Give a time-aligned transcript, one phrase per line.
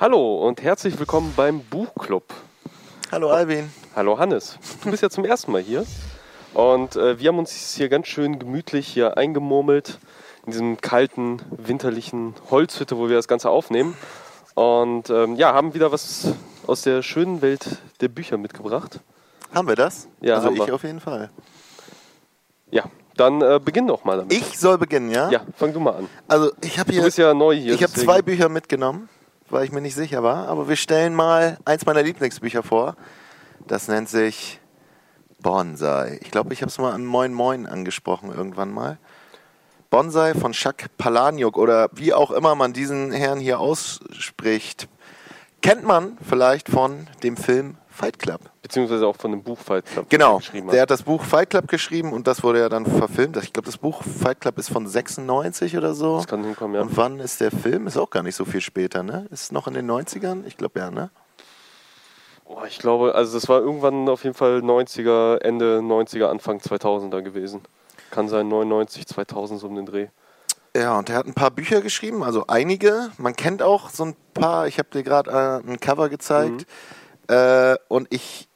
[0.00, 2.24] Hallo und herzlich willkommen beim Buchclub.
[3.10, 3.72] Hallo Albin.
[3.96, 4.58] Hallo Hannes.
[4.84, 5.84] Du bist ja zum ersten Mal hier.
[6.54, 9.98] Und äh, wir haben uns hier ganz schön gemütlich hier eingemurmelt
[10.46, 13.96] in diesem kalten, winterlichen Holzhütte, wo wir das Ganze aufnehmen.
[14.54, 16.32] Und ähm, ja, haben wieder was
[16.66, 19.00] aus der schönen Welt der Bücher mitgebracht.
[19.54, 20.08] Haben wir das?
[20.20, 20.74] Ja, also haben ich wir.
[20.74, 21.30] auf jeden Fall.
[22.70, 22.84] Ja,
[23.16, 24.32] dann äh, beginn doch mal damit.
[24.32, 25.30] Ich soll beginnen, ja?
[25.30, 26.08] Ja, fang du mal an.
[26.28, 27.74] Also ich habe Du hier, bist ja neu hier.
[27.74, 29.08] ich habe deswegen- zwei Bücher mitgenommen,
[29.50, 30.48] weil ich mir nicht sicher war.
[30.48, 32.96] Aber wir stellen mal eins meiner Lieblingsbücher vor.
[33.66, 34.60] Das nennt sich
[35.40, 36.18] Bonsai.
[36.22, 38.98] Ich glaube, ich habe es mal an Moin Moin angesprochen irgendwann mal.
[39.90, 44.88] Bonsai von Jacques Palahniuk oder wie auch immer man diesen Herrn hier ausspricht,
[45.62, 48.40] kennt man vielleicht von dem Film Fight Club.
[48.62, 50.82] Beziehungsweise auch von dem Buch Fight Club Genau, geschrieben der hat.
[50.82, 53.36] hat das Buch Fight Club geschrieben und das wurde ja dann verfilmt.
[53.38, 56.16] Ich glaube, das Buch Fight Club ist von 96 oder so.
[56.18, 56.82] Das kann hinkommen, ja.
[56.82, 57.86] Und wann ist der Film?
[57.88, 59.26] Ist auch gar nicht so viel später, ne?
[59.30, 60.44] Ist noch in den 90ern?
[60.46, 61.10] Ich glaube ja, ne?
[62.44, 67.20] Oh, ich glaube, also das war irgendwann auf jeden Fall 90er, Ende 90er, Anfang 2000er
[67.22, 67.60] gewesen.
[68.10, 70.06] Kann sein 99, 2000 so um den Dreh.
[70.76, 73.10] Ja, und er hat ein paar Bücher geschrieben, also einige.
[73.18, 74.66] Man kennt auch so ein paar.
[74.66, 75.30] Ich habe dir gerade
[75.66, 76.66] äh, ein Cover gezeigt.
[77.28, 78.48] Äh, und ich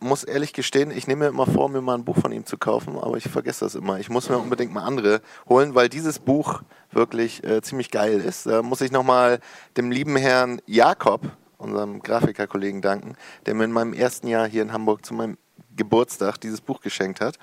[0.00, 2.56] muss ehrlich gestehen, ich nehme mir immer vor, mir mal ein Buch von ihm zu
[2.56, 3.98] kaufen, aber ich vergesse das immer.
[4.00, 8.46] Ich muss mir unbedingt mal andere holen, weil dieses Buch wirklich äh, ziemlich geil ist.
[8.46, 9.40] Da muss ich nochmal
[9.76, 11.26] dem lieben Herrn Jakob,
[11.58, 15.36] unserem Grafikerkollegen, danken, der mir in meinem ersten Jahr hier in Hamburg zu meinem
[15.76, 17.38] Geburtstag dieses Buch geschenkt hat.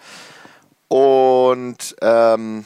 [0.87, 2.65] Und ähm,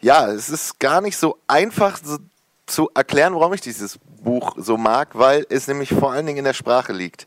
[0.00, 2.18] ja, es ist gar nicht so einfach so
[2.66, 6.44] zu erklären, warum ich dieses Buch so mag, weil es nämlich vor allen Dingen in
[6.44, 7.26] der Sprache liegt.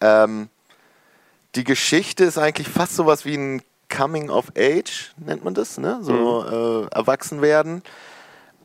[0.00, 0.48] Ähm,
[1.54, 5.98] die Geschichte ist eigentlich fast sowas wie ein Coming of Age, nennt man das, ne?
[6.02, 7.82] So äh, erwachsen werden.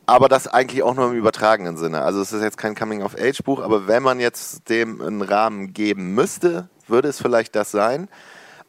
[0.04, 2.02] Aber das eigentlich auch nur im übertragenen Sinne.
[2.02, 5.22] Also es ist jetzt kein Coming of Age Buch, aber wenn man jetzt dem einen
[5.22, 8.08] Rahmen geben müsste, würde es vielleicht das sein.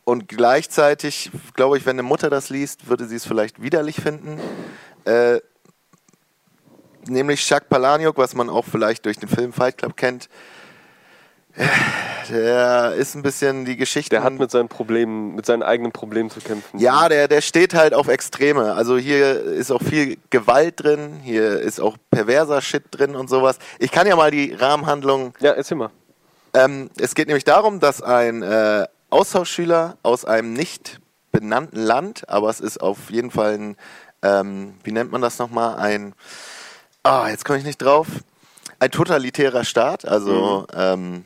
[0.05, 4.39] Und gleichzeitig, glaube ich, wenn eine Mutter das liest, würde sie es vielleicht widerlich finden.
[5.05, 5.39] Äh,
[7.07, 10.29] nämlich Jacques Palahniuk, was man auch vielleicht durch den Film Fight Club kennt.
[12.29, 14.11] Der ist ein bisschen die Geschichte.
[14.11, 16.79] Der hat mit seinen Problemen, mit seinen eigenen Problemen zu kämpfen.
[16.79, 18.73] Ja, der, der steht halt auf Extreme.
[18.73, 23.59] Also hier ist auch viel Gewalt drin, hier ist auch perverser Shit drin und sowas.
[23.77, 25.91] Ich kann ja mal die Rahmenhandlung Ja, erzähl mal.
[26.55, 30.99] ähm, es geht nämlich darum, dass ein äh, Austauschschüler aus einem nicht
[31.31, 33.77] benannten Land, aber es ist auf jeden Fall ein,
[34.23, 36.13] ähm, wie nennt man das nochmal, ein,
[37.03, 38.07] ah, jetzt komme ich nicht drauf,
[38.79, 41.25] ein totalitärer Staat, also ähm,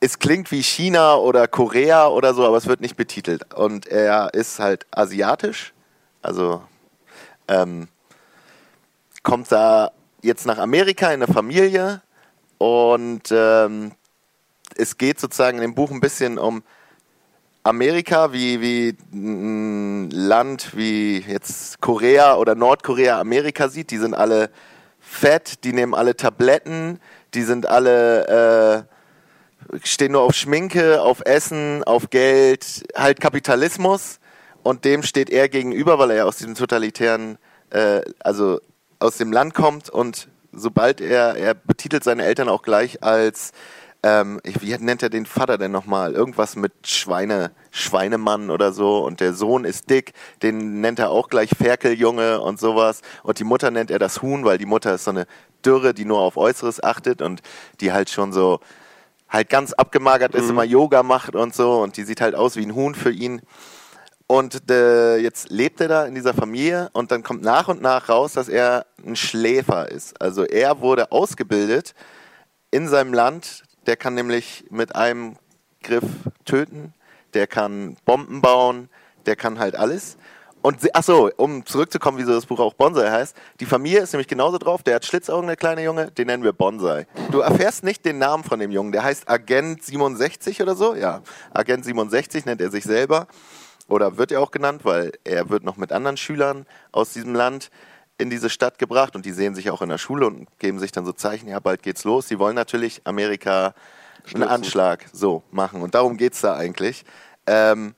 [0.00, 3.54] es klingt wie China oder Korea oder so, aber es wird nicht betitelt.
[3.54, 5.72] Und er ist halt asiatisch,
[6.20, 6.62] also
[7.48, 7.88] ähm,
[9.22, 12.02] kommt da jetzt nach Amerika in eine Familie.
[12.58, 13.92] Und ähm,
[14.76, 16.62] es geht sozusagen in dem Buch ein bisschen um
[17.64, 23.90] Amerika, wie, wie ein Land wie jetzt Korea oder Nordkorea Amerika sieht.
[23.90, 24.50] Die sind alle
[25.00, 27.00] fett, die nehmen alle Tabletten,
[27.32, 28.86] die sind alle,
[29.72, 34.20] äh, stehen nur auf Schminke, auf Essen, auf Geld, halt Kapitalismus.
[34.62, 37.38] Und dem steht er gegenüber, weil er ja aus diesem totalitären,
[37.70, 38.60] äh, also
[38.98, 43.52] aus dem Land kommt und sobald er, er betitelt seine Eltern auch gleich als,
[44.04, 46.12] ähm, ich- wie nennt er den Vater denn nochmal?
[46.12, 51.28] Irgendwas mit Schweine, Schweinemann oder so und der Sohn ist dick, den nennt er auch
[51.28, 55.04] gleich Ferkeljunge und sowas und die Mutter nennt er das Huhn, weil die Mutter ist
[55.04, 55.26] so eine
[55.64, 57.40] Dürre, die nur auf Äußeres achtet und
[57.80, 58.60] die halt schon so
[59.30, 62.66] halt ganz abgemagert ist, immer Yoga macht und so und die sieht halt aus wie
[62.66, 63.40] ein Huhn für ihn.
[64.26, 68.08] Und äh, jetzt lebt er da in dieser Familie und dann kommt nach und nach
[68.08, 70.20] raus, dass er ein Schläfer ist.
[70.20, 71.94] Also er wurde ausgebildet
[72.70, 73.64] in seinem Land.
[73.86, 75.36] Der kann nämlich mit einem
[75.82, 76.04] Griff
[76.44, 76.94] töten,
[77.34, 78.88] der kann Bomben bauen,
[79.26, 80.16] der kann halt alles.
[80.62, 83.36] Und ach so, um zurückzukommen, wieso das Buch auch Bonsai heißt.
[83.60, 84.82] Die Familie ist nämlich genauso drauf.
[84.82, 86.10] Der hat Schlitzaugen, der kleine Junge.
[86.10, 87.06] Den nennen wir Bonsai.
[87.30, 88.90] Du erfährst nicht den Namen von dem Jungen.
[88.90, 90.94] Der heißt Agent 67 oder so.
[90.94, 91.20] Ja,
[91.52, 93.26] Agent 67 nennt er sich selber.
[93.88, 97.70] Oder wird er auch genannt, weil er wird noch mit anderen Schülern aus diesem Land
[98.18, 100.92] in diese Stadt gebracht und die sehen sich auch in der Schule und geben sich
[100.92, 102.28] dann so Zeichen, ja, bald geht's los.
[102.28, 104.48] Sie wollen natürlich Amerika einen Stürzen.
[104.48, 107.04] Anschlag so machen und darum geht's da eigentlich.
[107.46, 107.94] Ähm,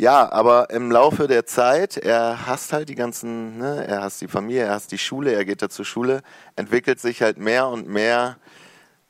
[0.00, 4.28] ja, aber im Laufe der Zeit, er hasst halt die ganzen, ne, er hasst die
[4.28, 6.22] Familie, er hasst die Schule, er geht da zur Schule,
[6.56, 8.38] entwickelt sich halt mehr und mehr,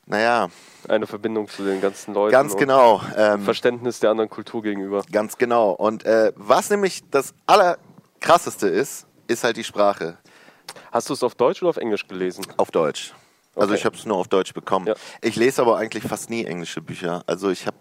[0.07, 0.49] naja,
[0.89, 2.33] Eine Verbindung zu den ganzen Leuten.
[2.33, 3.01] ganz genau.
[3.17, 5.05] Ähm, Verständnis der anderen Kultur gegenüber.
[5.13, 5.71] Ganz genau.
[5.71, 10.19] Und äh, was nämlich das Allerkrasseste ist, ist halt die Sprache
[10.93, 12.45] Hast du es auf Deutsch oder auf Englisch gelesen?
[12.57, 13.13] auf Deutsch.
[13.57, 13.79] Also Okay.
[13.81, 14.87] ich habe es nur auf Deutsch bekommen.
[14.87, 14.95] Ja.
[15.21, 17.23] Ich lese aber eigentlich fast nie englische Bücher.
[17.27, 17.77] Also ich habe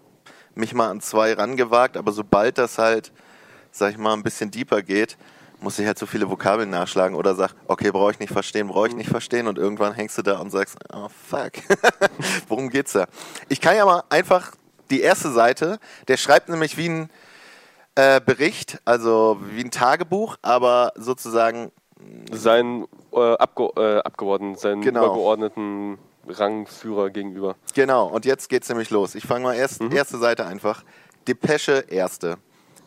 [0.54, 3.12] mich mal an zwei rangewagt, aber sobald das halt,
[3.70, 5.16] sag ich mal, ein bisschen deeper geht,
[5.60, 8.88] muss ich halt so viele Vokabeln nachschlagen oder sag, okay, brauche ich nicht verstehen, brauche
[8.88, 11.52] ich nicht verstehen und irgendwann hängst du da und sagst, oh fuck,
[12.48, 13.06] worum geht's da?
[13.48, 14.52] Ich kann ja mal einfach
[14.90, 17.10] die erste Seite, der schreibt nämlich wie ein
[18.00, 21.70] äh, Bericht, also wie ein Tagebuch, aber sozusagen
[22.32, 25.04] Sein äh, Abge äh, Abgeordneten, seinen Genau.
[25.06, 27.56] übergeordneten Rangführer gegenüber.
[27.74, 29.14] Genau, und jetzt geht's nämlich los.
[29.14, 30.82] Ich fange mal erst, erste Seite einfach.
[31.28, 32.38] Depesche erste.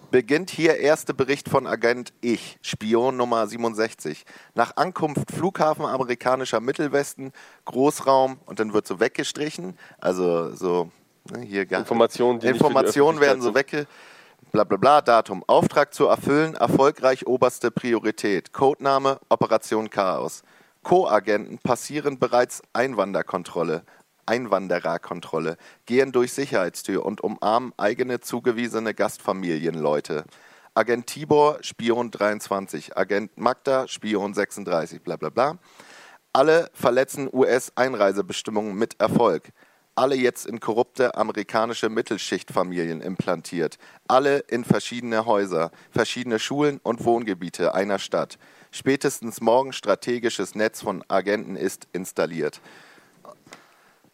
[0.10, 4.26] Beginnt hier erste Bericht von Agent Ich, Spion Nummer 67.
[4.56, 7.34] Nach Ankunft Flughafen amerikanischer Mittelwesten,
[7.66, 9.78] Großraum und dann wird so weggestrichen.
[10.00, 10.90] Also so
[11.32, 13.88] ne, hier Informationen, die Informationen werden so wegge
[14.54, 15.44] bla bla bla, Datum.
[15.48, 18.54] Auftrag zu erfüllen, erfolgreich oberste Priorität.
[18.54, 20.44] Codename Operation Chaos.
[20.84, 23.84] Co-Agenten passieren bereits Einwanderkontrolle.
[24.28, 25.58] Einwandererkontrolle,
[25.88, 30.24] gehen durch Sicherheitstür und umarmen eigene zugewiesene Gastfamilienleute.
[30.76, 35.58] Agent Tibor, Spion 23, Agent Magda, Spion 36, bla bla bla.
[36.32, 39.52] Alle verletzen US-Einreisebestimmungen mit Erfolg.
[39.96, 43.78] Alle jetzt in korrupte amerikanische Mittelschichtfamilien implantiert.
[44.08, 48.40] Alle in verschiedene Häuser, verschiedene Schulen und Wohngebiete einer Stadt.
[48.72, 52.60] Spätestens morgen strategisches Netz von Agenten ist installiert.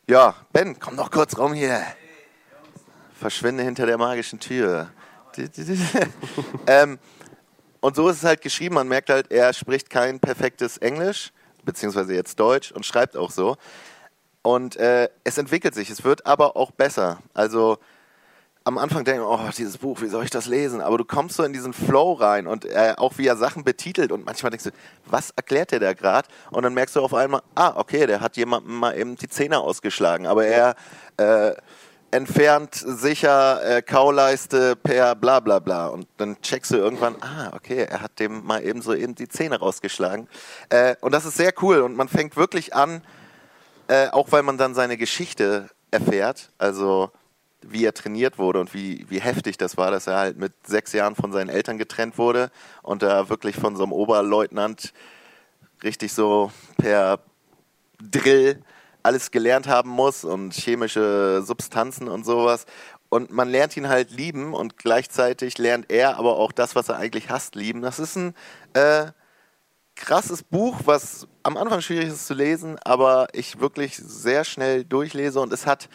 [0.07, 1.81] Ja, Ben, komm noch kurz rum hier.
[3.17, 4.89] Verschwinde hinter der magischen Tür.
[6.67, 6.99] ähm,
[7.79, 8.75] und so ist es halt geschrieben.
[8.75, 11.31] Man merkt halt, er spricht kein perfektes Englisch,
[11.63, 13.55] beziehungsweise jetzt Deutsch und schreibt auch so.
[14.41, 15.89] Und äh, es entwickelt sich.
[15.89, 17.19] Es wird aber auch besser.
[17.33, 17.77] Also
[18.63, 20.81] am Anfang denke ich, oh, dieses Buch, wie soll ich das lesen?
[20.81, 24.11] Aber du kommst so in diesen Flow rein und äh, auch wie er Sachen betitelt
[24.11, 24.71] und manchmal denkst du,
[25.05, 26.27] was erklärt der da gerade?
[26.51, 29.59] Und dann merkst du auf einmal, ah, okay, der hat jemandem mal eben die Zähne
[29.59, 30.75] ausgeschlagen, aber er
[31.17, 31.53] äh,
[32.11, 37.87] entfernt sicher äh, Kauleiste per bla bla bla und dann checkst du irgendwann, ah, okay,
[37.89, 40.27] er hat dem mal eben so eben die Zähne rausgeschlagen.
[40.69, 43.01] Äh, und das ist sehr cool und man fängt wirklich an,
[43.89, 47.11] äh, auch weil man dann seine Geschichte erfährt, also
[47.61, 50.93] wie er trainiert wurde und wie, wie heftig das war, dass er halt mit sechs
[50.93, 52.51] Jahren von seinen Eltern getrennt wurde
[52.83, 54.93] und da wirklich von so einem Oberleutnant
[55.83, 57.19] richtig so per
[57.99, 58.61] Drill
[59.01, 62.65] alles gelernt haben muss und chemische Substanzen und sowas.
[63.09, 66.97] Und man lernt ihn halt lieben und gleichzeitig lernt er aber auch das, was er
[66.97, 67.81] eigentlich hasst, lieben.
[67.81, 68.35] Das ist ein
[68.73, 69.07] äh,
[69.99, 75.39] krasses Buch, was am Anfang schwierig ist zu lesen, aber ich wirklich sehr schnell durchlese
[75.39, 75.89] und es hat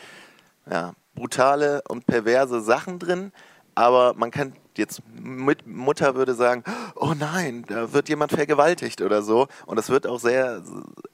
[0.70, 3.32] ja, brutale und perverse Sachen drin,
[3.74, 6.64] aber man kann jetzt mit Mutter würde sagen,
[6.96, 10.62] oh nein, da wird jemand vergewaltigt oder so und das wird auch sehr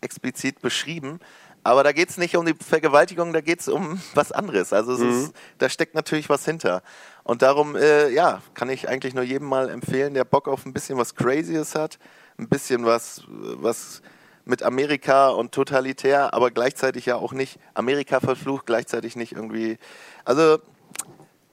[0.00, 1.20] explizit beschrieben.
[1.62, 4.72] Aber da geht es nicht um die Vergewaltigung, da geht es um was anderes.
[4.72, 6.82] Also es ist, da steckt natürlich was hinter.
[7.22, 10.72] Und darum, äh, ja, kann ich eigentlich nur jedem mal empfehlen, der Bock auf ein
[10.72, 11.98] bisschen was Crazyes hat,
[12.40, 14.02] ein bisschen was, was
[14.44, 19.78] mit Amerika und totalitär, aber gleichzeitig ja auch nicht Amerika verflucht, gleichzeitig nicht irgendwie.
[20.24, 20.58] Also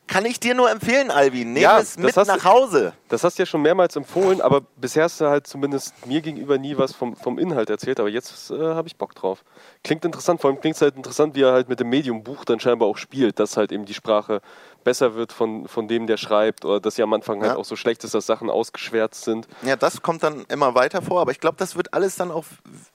[0.08, 1.54] kann ich dir nur empfehlen, Alvin.
[1.54, 2.94] Nimm Ja, es mit hast nach Hause.
[3.10, 6.58] Das hast du ja schon mehrmals empfohlen, aber bisher hast du halt zumindest mir gegenüber
[6.58, 8.00] nie was vom, vom Inhalt erzählt.
[8.00, 9.44] Aber jetzt äh, habe ich Bock drauf.
[9.84, 12.60] Klingt interessant, vor allem klingt es halt interessant, wie er halt mit dem Medium-Buch dann
[12.60, 14.42] scheinbar auch spielt, dass halt eben die Sprache
[14.84, 17.58] besser wird von, von dem, der schreibt, oder dass sie am Anfang halt Ja.
[17.58, 19.48] auch so schlecht ist, dass Sachen ausgeschwärzt sind.
[19.64, 22.46] Ja, das kommt dann immer weiter vor, aber ich glaube, das wird alles dann auch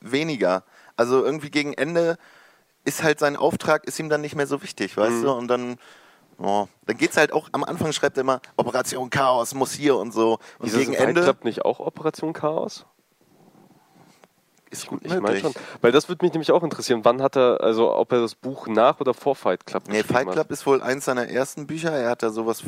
[0.01, 0.63] weniger.
[0.97, 2.17] Also irgendwie gegen Ende
[2.85, 5.23] ist halt sein Auftrag, ist ihm dann nicht mehr so wichtig, weißt Mhm.
[5.23, 5.33] du?
[5.33, 5.77] Und dann,
[6.43, 10.13] oh, dann geht's halt auch, am Anfang schreibt er immer, Operation Chaos muss hier und
[10.13, 10.39] so.
[10.59, 12.87] Und Ist gegen Fight Ende Club nicht auch Operation Chaos?
[14.73, 15.55] ist gut Ich meine schon.
[15.81, 17.01] Weil das würde mich nämlich auch interessieren.
[17.05, 20.15] Wann hat er, also ob er das Buch nach oder vor Fight Club Nee, geschrieben
[20.15, 20.33] Fight hat?
[20.35, 21.93] Club ist wohl eins seiner ersten Bücher.
[21.93, 22.63] Er hat da sowas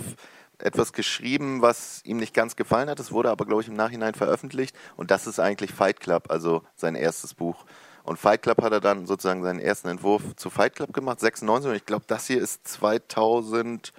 [0.59, 3.01] etwas geschrieben, was ihm nicht ganz gefallen hat.
[3.01, 4.77] Es wurde aber, glaube ich, im Nachhinein veröffentlicht.
[4.97, 7.65] Und das ist eigentlich Fight Club, also sein erstes Buch.
[8.05, 11.71] Und Fight Club hat er dann sozusagen seinen ersten Entwurf zu Fight Club gemacht, 96.
[11.71, 13.93] Und ich glaube, das hier ist 2008.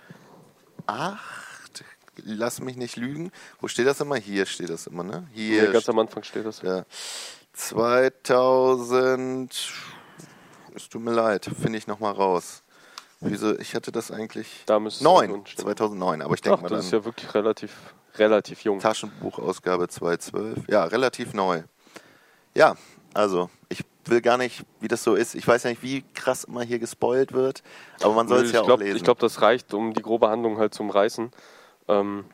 [2.23, 3.31] Lass mich nicht lügen.
[3.59, 4.15] Wo steht das immer?
[4.15, 5.27] Hier steht das immer, ne?
[5.33, 5.63] Hier.
[5.63, 6.61] Nee, ganz am Anfang steht das.
[6.61, 6.85] Ja.
[7.53, 9.73] 2000.
[10.75, 12.63] Es tut mir leid, finde ich nochmal raus.
[13.21, 13.57] Wieso?
[13.57, 14.63] Ich hatte das eigentlich.
[14.65, 15.65] Da müsste es 9, irgendwo stehen.
[15.65, 16.85] 2009, aber ich denke Ach, mal das dann.
[16.85, 17.71] ist ja wirklich relativ,
[18.17, 18.79] relativ jung.
[18.79, 20.67] Taschenbuchausgabe 2012.
[20.67, 21.63] Ja, relativ neu.
[22.53, 22.75] Ja,
[23.13, 25.35] also, ich will gar nicht, wie das so ist.
[25.35, 27.63] Ich weiß ja nicht, wie krass immer hier gespoilt wird,
[28.01, 28.97] aber man soll es ja auch glaube, lesen.
[28.97, 31.31] ich glaub, das reicht, um die grobe Handlung halt zu umreißen.
[31.87, 32.25] Ähm,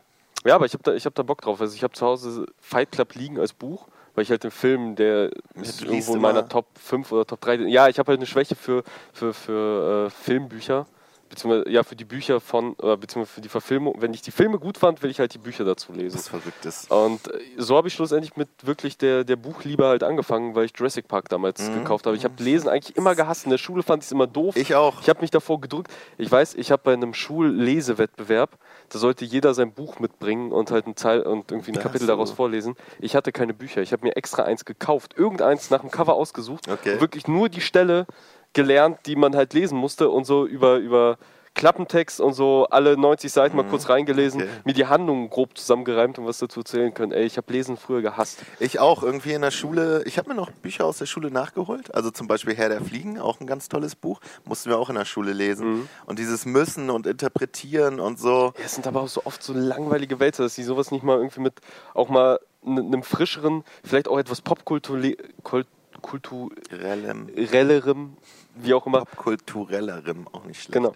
[0.45, 1.61] ja, aber ich habe da, ich hab da Bock drauf.
[1.61, 3.87] Also ich habe zu Hause Fight Club liegen als Buch.
[4.13, 7.55] weil ich halt den Film, der ist irgendwo in meiner Top 5 oder Top 3.
[7.67, 10.85] Ja, ich habe halt eine Schwäche für, für, für äh, Filmbücher.
[11.31, 13.95] Beziehungsweise ja, für die Bücher von, oder beziehungsweise für die Verfilmung.
[13.99, 16.17] Wenn ich die Filme gut fand, will ich halt die Bücher dazu lesen.
[16.17, 16.91] Das verrückt ist.
[16.91, 20.73] Und äh, so habe ich schlussendlich mit wirklich der, der Buchliebe halt angefangen, weil ich
[20.77, 21.75] Jurassic Park damals Mhm.
[21.75, 22.15] gekauft habe.
[22.17, 23.45] Ich habe Lesen eigentlich immer gehasst.
[23.45, 24.55] In der Schule fand ich es immer doof.
[24.57, 25.01] Ich auch.
[25.01, 25.89] Ich habe mich davor gedrückt.
[26.17, 28.57] Ich weiß, ich habe bei einem Schullesewettbewerb,
[28.89, 32.05] da sollte jeder sein Buch mitbringen und halt ein Teil und irgendwie ein Ach Kapitel
[32.05, 32.11] so.
[32.11, 32.75] daraus vorlesen.
[32.99, 33.81] Ich hatte keine Bücher.
[33.81, 36.99] Ich habe mir extra eins gekauft, irgendeins nach dem Cover ausgesucht, Okay.
[36.99, 38.05] wirklich nur die Stelle
[38.53, 41.17] gelernt, die man halt lesen musste und so über über
[41.53, 44.47] Klappentext und so alle 90 Seiten mal kurz reingelesen, Mhm.
[44.47, 44.61] okay.
[44.63, 47.11] mir die Handlungen grob zusammengereimt und was dazu erzählen können.
[47.11, 48.39] Ey, ich habe Lesen früher gehasst.
[48.61, 49.03] Ich auch.
[49.03, 50.01] Irgendwie in der Schule.
[50.05, 51.93] Ich habe mir noch Bücher aus der Schule nachgeholt.
[51.93, 54.21] Also zum Beispiel Herr der Fliegen, auch ein ganz tolles Buch.
[54.45, 55.67] Mussten wir auch in der Schule lesen.
[55.73, 55.89] Mhm.
[56.05, 58.53] Und dieses Müssen und Interpretieren und so.
[58.57, 61.17] Ja, es sind aber auch so oft so langweilige Wälzer, dass sie sowas nicht mal
[61.17, 61.55] irgendwie mit
[61.93, 64.39] auch mal einem frischeren, vielleicht auch etwas
[66.01, 68.17] popkulturellerem, Relem,
[68.55, 70.73] wie auch immer, kulturellerem, auch nicht schlecht.
[70.73, 70.93] genau,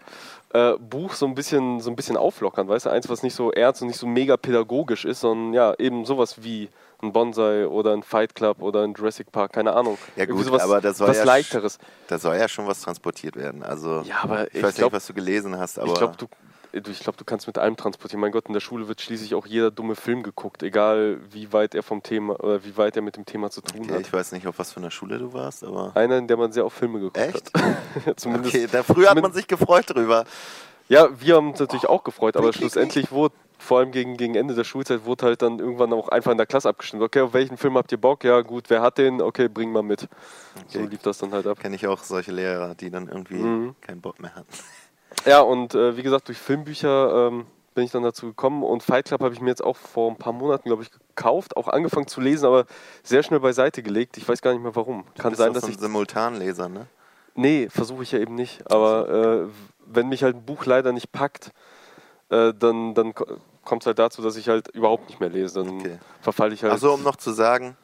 [0.54, 3.52] äh, Buch so ein bisschen so ein bisschen auflockern, weißt du, eins, was nicht so
[3.52, 6.70] ernst und nicht so mega pädagogisch ist, sondern ja, eben sowas wie
[7.02, 9.98] ein Bonsai oder ein Fight Club oder ein Jurassic Park, keine Ahnung.
[10.16, 11.78] Ja gut, sowas, aber das soll was ja leichteres.
[12.08, 13.64] Da soll ja schon was transportiert werden.
[13.64, 16.16] Also Ja, aber ich, ich weiß glaub- nicht, was du gelesen hast, aber Ich glaube,
[16.18, 16.28] du-
[16.76, 18.20] ich glaub, du kannst mit allem transportieren.
[18.22, 21.74] Mein Gott, in der Schule wird schließlich auch jeder dumme Film geguckt, egal wie weit
[21.74, 24.02] er vom Thema oder wie weit er mit dem Thema zu tun okay, hat.
[24.02, 26.52] ich weiß nicht, auf was für einer Schule du warst, aber Einer, in der man
[26.52, 27.52] sehr auf Filme geguckt Echt?
[27.56, 28.20] hat.
[28.20, 28.56] Zumindest.
[28.56, 30.26] okay, da früher hat man sich gefreut drüber.
[30.88, 34.54] Ja, wir haben uns natürlich auch gefreut, aber schlussendlich wurde, vor allem gegen, gegen Ende
[34.54, 37.02] der Schulzeit, wurde halt dann irgendwann auch einfach in der Klasse abgestimmt.
[37.02, 38.24] Okay, auf welchen Film habt ihr Bock?
[38.24, 39.22] Ja, gut, wer hat den?
[39.22, 40.02] Okay, bring mal mit.
[40.68, 40.88] So Okay.
[40.90, 41.58] lief das dann halt ab.
[41.60, 43.76] Kenne ich auch solche Lehrer, die dann irgendwie Mhm.
[43.82, 44.48] keinen Bock mehr hatten.
[45.26, 49.06] Ja, und äh, wie gesagt, durch Filmbücher ähm, bin ich dann dazu gekommen und Fight
[49.06, 52.08] Club habe ich mir jetzt auch vor ein paar Monaten, glaube ich, gekauft, auch angefangen
[52.08, 52.66] zu lesen, aber
[53.04, 54.18] sehr schnell beiseite gelegt.
[54.18, 55.04] Ich weiß gar nicht mehr warum.
[55.18, 56.88] Kann bist sein, dass so ich ein Simultanleser, ne?
[57.36, 58.72] Nee, versuche ich ja eben nicht.
[58.72, 59.48] Aber äh,
[59.86, 61.52] wenn mich halt ein Buch leider nicht packt,
[62.30, 63.14] äh, dann, dann
[63.66, 65.64] kommt es halt dazu, dass ich halt überhaupt nicht mehr lese.
[65.64, 66.00] Dann Okay.
[66.22, 66.72] verfalle ich halt.
[66.72, 67.76] Also um noch zu sagen,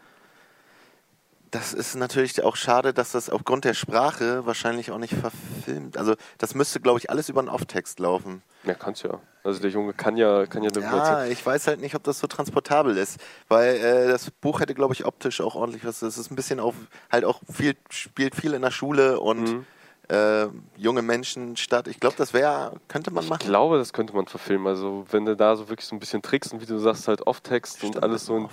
[1.52, 5.98] das ist natürlich auch schade, dass das aufgrund der Sprache wahrscheinlich auch nicht verfilmt.
[5.98, 8.42] Also das müsste, glaube ich, alles über einen Off-Text laufen.
[8.64, 9.20] ja, kann's ja.
[9.44, 12.28] Also der Junge kann ja, kann ja Ja, ich weiß halt nicht, ob das so
[12.28, 16.02] transportabel ist, weil äh, das Buch hätte, glaube ich, optisch auch ordentlich was.
[16.04, 16.76] Es ist ein bisschen auf,
[17.12, 19.66] halt auch viel, spielt viel in der Schule und Mhm.
[20.12, 21.88] Äh, junge Menschen statt.
[21.88, 23.48] Ich glaube, das wäre, könnte man Ich machen.
[23.48, 24.68] glaube, das könnte man verfilmen.
[24.68, 27.26] Also wenn du da so wirklich so ein bisschen trickst und wie du sagst, halt
[27.26, 28.50] Off-Text und alles so,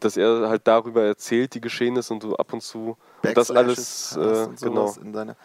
[0.00, 4.14] dass er halt darüber erzählt, die Geschehnisse und du ab und zu und das alles,
[4.16, 4.94] äh, und genau.
[5.02, 5.36] in seiner.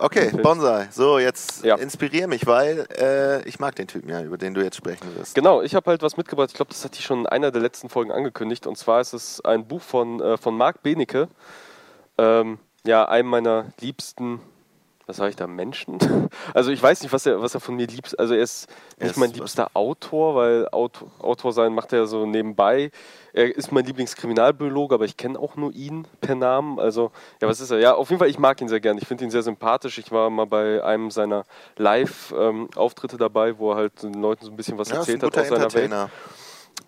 [0.00, 0.30] Okay.
[0.30, 0.88] Bonsai.
[0.92, 1.74] So, jetzt Ja.
[1.76, 5.34] inspirier mich, weil äh, ich mag den Typen ja, über den du jetzt sprechen wirst.
[5.34, 6.50] Genau, ich habe halt was mitgebracht.
[6.50, 8.66] Ich glaube, das hatte ich schon in einer der letzten Folgen angekündigt.
[8.68, 11.28] Und zwar ist es ein Buch von, äh, von Marc Benecke.
[12.16, 14.40] Ähm, ja, einem meiner liebsten,
[15.08, 15.98] was sage ich da, Menschen?
[16.54, 18.18] Also ich weiß nicht, was er, was er von mir liebt.
[18.18, 22.06] Also er ist Er nicht ist mein liebster Autor, weil Autor, Autor sein macht er
[22.06, 22.90] so nebenbei.
[23.32, 26.78] Er ist mein Lieblingskriminalbiologe, aber ich kenne auch nur ihn per Namen.
[26.78, 27.10] Also,
[27.40, 27.78] ja, was ist er?
[27.78, 28.98] Ja, auf jeden Fall, ich mag ihn sehr gern.
[28.98, 29.98] Ich finde ihn sehr sympathisch.
[29.98, 31.44] Ich war mal bei einem seiner
[31.76, 35.22] Live-Auftritte dabei, wo er halt den Leuten so ein bisschen was Ja, ist ein erzählt
[35.22, 36.10] hat aus seiner Welt.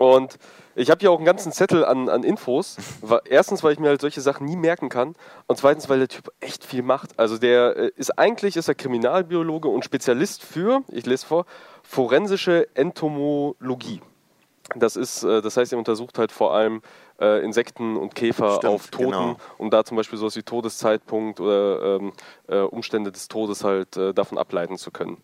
[0.00, 0.38] Und
[0.76, 2.78] ich habe hier auch einen ganzen Zettel an, an Infos.
[3.26, 5.14] Erstens, weil ich mir halt solche Sachen nie merken kann.
[5.47, 7.19] Und zweitens, weil der Typ echt viel macht.
[7.19, 11.45] Also der äh, ist eigentlich ist er Kriminalbiologe und Spezialist für, ich lese vor,
[11.83, 14.00] forensische Entomologie.
[14.75, 16.80] Das ist, äh, das heißt, er untersucht halt vor allem
[17.21, 19.37] äh, Insekten und Käfer Stimmt, auf Toten, genau.
[19.59, 22.12] um da zum Beispiel sowas wie Todeszeitpunkt oder ähm,
[22.49, 25.19] äh, Umstände des Todes halt äh, davon ableiten zu können.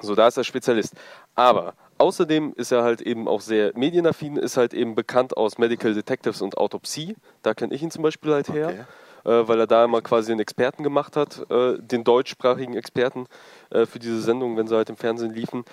[0.00, 0.94] So, da ist er Spezialist.
[1.34, 5.94] Aber außerdem ist er halt eben auch sehr medienaffin, ist halt eben bekannt aus Medical
[5.94, 7.16] Detectives und Autopsie.
[7.42, 8.86] Da kenne ich ihn zum Beispiel halt her,
[9.24, 13.26] äh, weil er da immer quasi einen Experten gemacht hat, äh, den deutschsprachigen Experten
[13.70, 15.64] äh, für diese Sendung, wenn sie halt im Fernsehen liefen.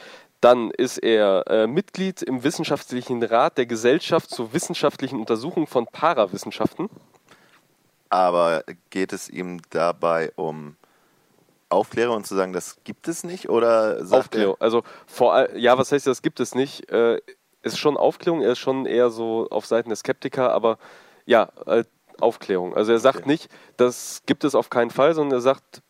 [0.41, 6.89] Dann ist er Mitglied im Wissenschaftlichen Rat der Gesellschaft zur wissenschaftlichen Untersuchung von Parawissenschaften.
[8.09, 10.75] Aber geht es ihm dabei um
[11.69, 13.49] Aufklärung und zu sagen, das gibt es nicht?
[13.49, 14.55] Oder Aufklärung.
[14.59, 16.89] Also vor ja, was heißt das gibt es nicht?
[16.91, 17.19] Äh,
[17.61, 20.77] ist schon Aufklärung, er ist schon eher so auf Seiten der Skeptiker, aber
[21.25, 21.83] ja, äh,
[22.19, 22.75] Aufklärung.
[22.75, 23.29] Also er sagt Okay.
[23.29, 25.81] nicht, das gibt es auf keinen Fall, sondern er sagt,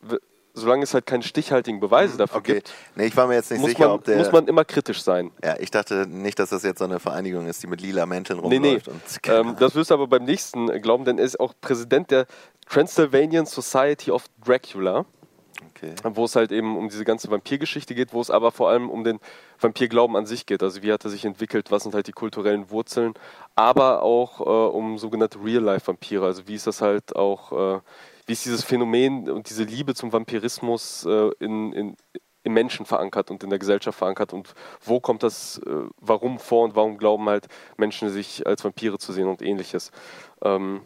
[0.53, 2.53] solange es halt keine stichhaltigen Beweise dafür er, okay.
[2.55, 4.17] gibt, Nee, ich war mir jetzt nicht sicher, man, ob der.
[4.17, 5.31] muss man immer kritisch sein.
[5.43, 8.39] ja, ich dachte nicht, dass das jetzt so eine Vereinigung ist, die mit lila Mänteln
[8.41, 8.67] Nee, nee.
[8.67, 8.87] rumläuft.
[8.87, 12.27] Und Ähm, das wirst du aber beim nächsten glauben, denn er ist auch Präsident der
[12.69, 15.05] Transylvanian Society of Dracula.
[15.83, 16.11] Okay.
[16.15, 19.03] wo es halt eben um diese ganze Vampirgeschichte geht, wo es aber vor allem um
[19.03, 19.19] den
[19.59, 20.63] Vampirglauben an sich geht.
[20.63, 23.13] Also wie hat er sich entwickelt, was sind halt die kulturellen Wurzeln,
[23.55, 26.25] aber auch äh, um sogenannte Real-Life-Vampire.
[26.25, 27.79] Also wie ist das halt auch, äh,
[28.25, 31.97] wie ist dieses Phänomen und diese Liebe zum Vampirismus äh, in, in,
[32.43, 36.63] im Menschen verankert und in der Gesellschaft verankert und wo kommt das, äh, warum vor
[36.65, 37.47] und warum glauben halt
[37.77, 39.91] Menschen sich als Vampire zu sehen und ähnliches.
[40.43, 40.81] Ähm,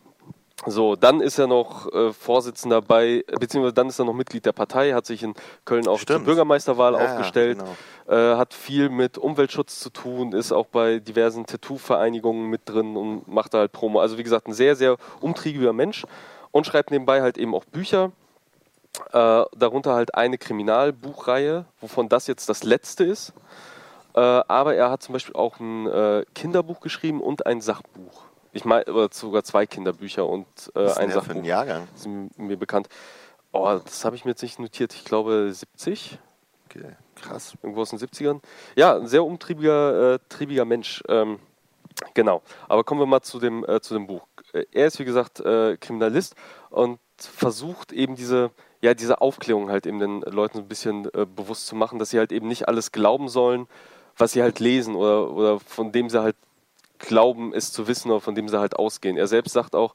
[0.66, 4.54] so, dann ist er noch äh, Vorsitzender bei, beziehungsweise dann ist er noch Mitglied der
[4.54, 5.36] Partei, hat sich in
[5.66, 6.26] Köln auch zur Stimmt.
[6.26, 8.34] Bürgermeisterwahl Ja, aufgestellt, genau.
[8.34, 13.28] äh, hat viel mit Umweltschutz zu tun, ist auch bei diversen Tattoo-Vereinigungen mit drin und
[13.28, 14.00] macht da halt Promo.
[14.00, 16.06] Also wie gesagt, ein sehr, sehr umtriebiger Mensch
[16.52, 18.12] und schreibt nebenbei halt eben auch Bücher.
[19.14, 23.32] Äh, darunter halt eine Kriminalbuchreihe, wovon das jetzt das letzte ist.
[24.16, 28.24] Äh, aber er hat zum Beispiel auch ein äh, Kinderbuch geschrieben und ein Sachbuch.
[28.58, 31.42] Ich meine, oder sogar zwei Kinderbücher und äh, Was ein der für Sachbuch.
[31.42, 31.88] ein Jahrgang?
[31.96, 32.90] sind mir bekannt.
[33.52, 34.94] Oh, das habe ich mir jetzt nicht notiert.
[34.94, 36.18] Ich glaube 70,
[36.66, 37.54] Okay, krass.
[37.64, 38.42] irgendwo aus den 70ern.
[38.76, 41.02] Ja, ein sehr umtriebiger äh, triebiger Mensch.
[41.08, 41.40] Ähm,
[42.14, 42.42] genau.
[42.68, 44.28] Aber kommen wir mal zu dem, äh, zu dem Buch.
[44.54, 46.36] Äh, Er ist, wie gesagt, äh, Kriminalist
[46.70, 51.26] und versucht eben diese, ja, diese Aufklärung halt eben den Leuten so ein bisschen äh,
[51.26, 53.68] bewusst zu machen, dass sie halt eben nicht alles glauben sollen,
[54.18, 56.36] was sie halt lesen oder, oder von dem sie halt
[57.00, 59.18] glauben, es zu wissen oder von dem sie halt ausgehen.
[59.18, 59.94] Er selbst sagt auch,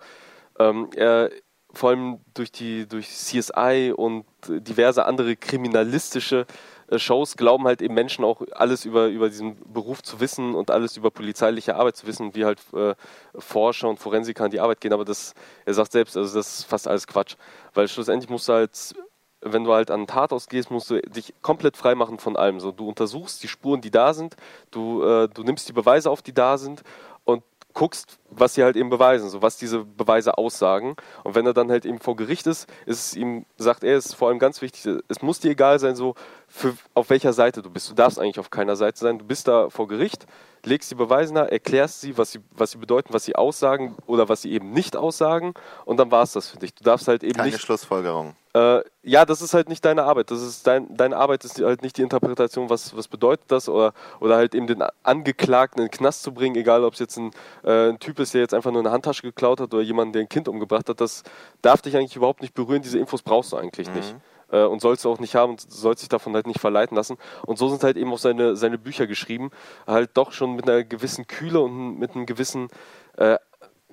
[0.59, 1.31] ähm, er
[1.75, 6.47] vor allem durch die durch CSI und diverse andere kriminalistische
[6.93, 10.71] äh, Shows glauben halt eben Menschen auch alles über, über diesen Beruf zu wissen und
[10.71, 12.95] alles über polizeiliche Arbeit zu wissen, wie halt äh,
[13.35, 14.93] Forscher und Forensiker an die Arbeit gehen.
[14.93, 17.37] Aber das, er sagt selbst, also das ist fast alles Quatsch.
[17.75, 18.95] Weil schlussendlich musst du halt,
[19.43, 22.61] wenn du halt an einen Tatort gehst, musst du dich komplett frei machen von allem.
[22.61, 24.37] So, du untersuchst die Spuren, die da sind,
[24.71, 26.83] du, äh, du nimmst die Beweise auf, die da sind
[27.25, 27.43] und
[27.75, 30.97] guckst, was sie halt eben beweisen, so was diese Beweise aussagen.
[31.25, 34.15] Und wenn er dann halt eben vor Gericht ist, ist es ihm, sagt er, ist
[34.15, 36.15] vor allem ganz wichtig, es muss dir egal sein, so
[36.49, 37.91] für, auf welcher Seite du bist.
[37.91, 39.19] Du darfst eigentlich auf keiner Seite sein.
[39.19, 40.27] Du bist da vor Gericht,
[40.65, 44.29] legst die Beweise nach, erklärst sie, was sie, was sie bedeuten, was sie aussagen oder
[44.29, 46.75] was sie eben nicht aussagen und dann war es das für dich.
[46.75, 48.37] Du darfst halt eben Keine nicht Schlussfolgerung.
[48.55, 50.31] äh, ja, das ist halt nicht deine Arbeit.
[50.31, 53.93] Das ist dein, deine Arbeit ist halt nicht die Interpretation, was, was bedeutet das oder,
[54.21, 57.33] oder halt eben den Angeklagten in den Knast zu bringen, egal ob es jetzt ein,
[57.65, 60.23] äh, ein Typ ist, der jetzt einfach nur eine Handtasche geklaut hat oder jemand, der
[60.23, 61.01] ein Kind umgebracht hat.
[61.01, 61.23] Das
[61.61, 62.83] darf dich eigentlich überhaupt nicht berühren.
[62.83, 64.17] Diese Infos brauchst du eigentlich nicht.
[64.51, 67.17] Äh, und sollst du auch nicht haben und sollst dich davon halt nicht verleiten lassen.
[67.47, 69.51] Und so sind halt eben auch seine, seine Bücher geschrieben.
[69.87, 72.69] Halt doch schon mit einer gewissen Kühle und mit einem gewissen
[73.17, 73.39] äh,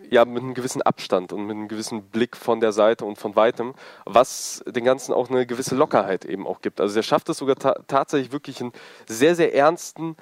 [0.10, 3.36] ja, mit einem gewissen Abstand und mit einem gewissen Blick von der Seite und von
[3.36, 3.74] weitem,
[4.06, 6.82] was den Ganzen auch eine gewisse Lockerheit eben auch gibt.
[6.82, 8.72] Also er schafft es sogar ta tatsächlich wirklich in
[9.08, 10.15] sehr, sehr ernsten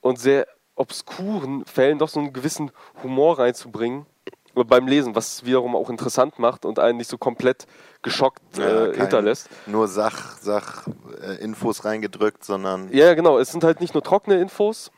[0.00, 2.70] und sehr obskuren Fällen doch so einen gewissen
[3.02, 4.06] Humor reinzubringen
[4.54, 7.66] äh, beim Lesen, was wiederum auch interessant macht und einen nicht so komplett
[8.02, 9.48] geschockt Ja, äh, keine- hinterlässt.
[9.66, 10.86] Nur Sach, Sach
[11.22, 13.38] äh, Infos reingedrückt, sondern Ja, ja, genau.
[13.38, 14.90] Es sind halt nicht nur trockene Infos,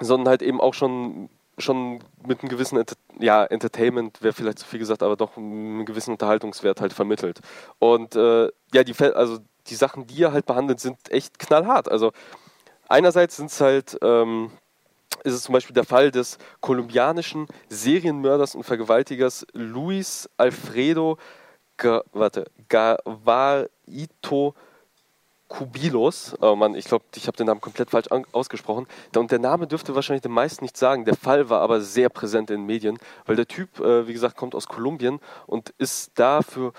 [0.00, 4.66] sondern halt eben auch schon, schon mit einem gewissen Enter ja, Entertainment, wäre vielleicht zu
[4.66, 7.40] viel gesagt, aber doch einen gewissen Unterhaltungswert halt vermittelt.
[7.78, 11.90] Und äh, ja, die, also die Sachen, die er halt behandelt, sind echt knallhart.
[11.90, 12.12] Also
[12.88, 14.50] einerseits sind es halt, ähm,
[15.24, 21.18] ist es zum Beispiel der Fall des kolumbianischen Serienmörders und Vergewaltigers Luis Alfredo
[22.68, 24.54] Gavarito
[25.50, 26.36] Kubilos.
[26.40, 28.86] Oh Mann, ich glaube, ich habe den Namen komplett falsch ausgesprochen.
[29.14, 31.04] Und der Name dürfte wahrscheinlich den meisten nicht sagen.
[31.04, 34.36] Der Fall war aber sehr präsent in den Medien, weil der Typ, äh, wie gesagt,
[34.36, 36.72] kommt aus Kolumbien und ist dafür,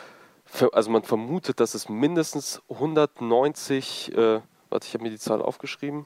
[0.46, 5.42] für, also man vermutet, dass es mindestens 190, äh, warte, ich habe mir die Zahl
[5.42, 6.06] aufgeschrieben,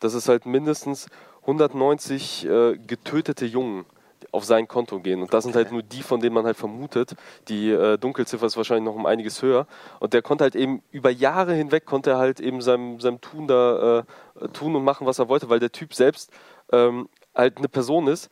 [0.00, 1.06] dass es halt mindestens
[1.42, 3.84] 190 äh, getötete Jungen
[4.32, 5.22] auf sein Konto gehen.
[5.22, 7.14] Und das sind halt nur die, von denen man halt vermutet.
[7.48, 9.66] Die äh, Dunkelziffer ist wahrscheinlich noch um einiges höher.
[10.00, 13.46] Und der konnte halt eben über Jahre hinweg, konnte er halt eben seinem, seinem Tun
[13.46, 14.04] da
[14.40, 16.32] äh, tun und machen, was er wollte, weil der Typ selbst
[16.72, 18.30] ähm, halt eine Person ist,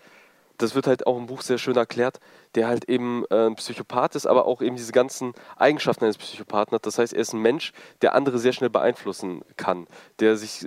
[0.63, 2.21] das wird halt auch im Buch sehr schön erklärt,
[2.55, 6.75] der halt eben äh, ein Psychopath ist, aber auch eben diese ganzen Eigenschaften eines Psychopathen
[6.75, 6.87] hat.
[6.87, 7.73] Das heißt, er ist ein Mensch,
[8.03, 9.87] der andere sehr schnell beeinflussen kann,
[10.21, 10.67] der sich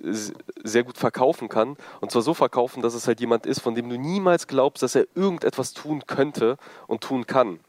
[0.64, 1.78] sehr gut verkaufen kann.
[2.02, 4.96] Und zwar so verkaufen, dass es halt jemand ist, von dem du niemals glaubst, dass
[4.96, 7.60] er irgendetwas tun könnte und tun kann.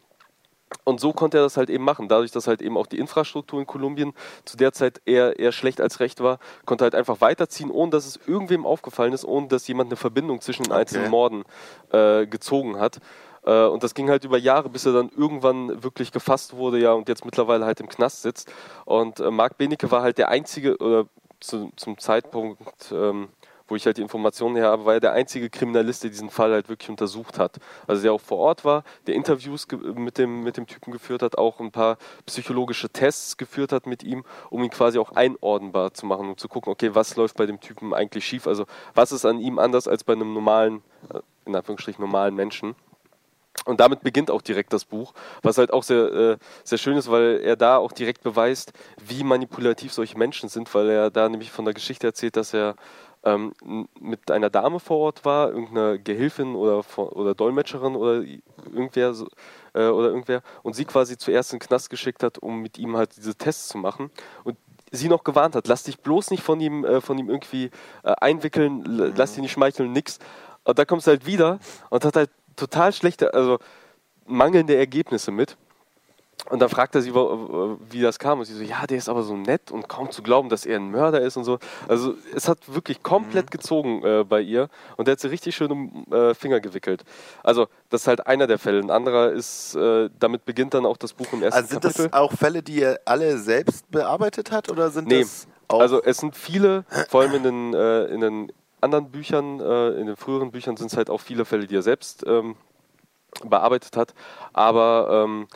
[0.84, 2.08] Und so konnte er das halt eben machen.
[2.08, 4.12] Dadurch, dass halt eben auch die Infrastruktur in Kolumbien
[4.44, 7.90] zu der Zeit eher, eher schlecht als recht war, konnte er halt einfach weiterziehen, ohne
[7.90, 11.44] dass es irgendwem aufgefallen ist, ohne dass jemand eine Verbindung zwischen den einzelnen Morden
[11.90, 13.00] äh, gezogen hat.
[13.44, 16.92] Äh, und das ging halt über Jahre, bis er dann irgendwann wirklich gefasst wurde, ja,
[16.92, 18.52] und jetzt mittlerweile halt im Knast sitzt.
[18.84, 21.06] Und äh, Marc Benecke war halt der einzige, oder
[21.40, 23.28] zu, zum Zeitpunkt, ähm,
[23.68, 26.52] wo ich halt die Informationen her habe, war er der einzige Kriminalist, der diesen Fall
[26.52, 27.57] halt wirklich untersucht hat.
[27.87, 31.38] Also der auch vor Ort war, der Interviews mit dem, mit dem Typen geführt hat,
[31.38, 36.07] auch ein paar psychologische Tests geführt hat mit ihm, um ihn quasi auch einordnbar zu
[36.07, 38.46] machen und zu gucken, okay, was läuft bei dem Typen eigentlich schief?
[38.46, 42.74] Also was ist an ihm anders als bei einem normalen, äh, in Anführungsstrichen normalen Menschen?
[43.64, 47.11] Und damit beginnt auch direkt das Buch, was halt auch sehr, äh, sehr schön ist,
[47.11, 48.72] weil er da auch direkt beweist,
[49.05, 52.76] wie manipulativ solche Menschen sind, weil er da nämlich von der Geschichte erzählt, dass er
[53.26, 53.52] ähm,
[54.00, 58.22] mit einer Dame vor Ort war, irgendeiner Gehilfin oder, oder Dolmetscherin oder
[58.72, 59.14] irgendwer,
[59.74, 62.96] äh, oder irgendwer und sie quasi zuerst in den Knast geschickt hat, um mit ihm
[62.96, 64.10] halt diese Tests zu machen.
[64.44, 64.56] Und
[64.92, 67.70] sie noch gewarnt hat, lass dich bloß nicht von ihm, äh, von ihm irgendwie
[68.04, 68.84] äh, einwickeln,
[69.16, 70.20] lass dich nicht schmeicheln, nix.
[70.62, 71.58] Und da kommst du halt wieder
[71.90, 73.58] und hat halt total schlechte, also
[74.24, 75.56] mangelnde Ergebnisse mit.
[76.50, 78.38] Und dann fragt er sie, wie das kam.
[78.38, 80.76] Und sie so, ja, der ist aber so nett und kaum zu glauben, dass er
[80.76, 81.59] ein Mörder ist und so.
[81.88, 83.50] Also es hat wirklich komplett mhm.
[83.50, 84.68] gezogen äh, bei ihr.
[84.96, 87.04] Und der hat sie richtig schön um äh, Finger gewickelt.
[87.42, 88.80] Also das ist halt einer der Fälle.
[88.80, 92.09] Ein anderer ist, äh, damit beginnt dann auch das Buch im ersten also sind Kapitel.
[92.09, 94.70] das auch Fälle, die er alle selbst bearbeitet hat?
[94.70, 95.20] Oder sind nee.
[95.20, 99.61] das auch also es sind viele, vor allem in den, äh, in den anderen Büchern,
[99.61, 102.56] äh, in den früheren Büchern sind es halt auch viele Fälle, die er selbst ähm,
[103.44, 104.14] bearbeitet hat.
[104.52, 105.48] Aber ähm,